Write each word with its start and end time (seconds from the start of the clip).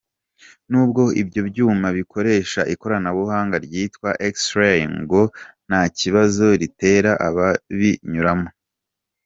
Nubwo 0.69 1.01
ibyo 1.21 1.41
byuma 1.49 1.87
bikoresha 1.97 2.61
ikoranabuhanga 2.73 3.55
ryitwa 3.65 4.09
x-ray 4.33 4.79
ngo 5.01 5.21
nta 5.67 5.81
kibazo 5.97 6.45
ritera 6.61 7.11
ababinyuramo. 7.27 8.49